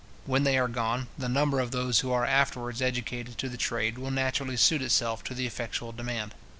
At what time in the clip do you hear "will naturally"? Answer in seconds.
3.99-4.57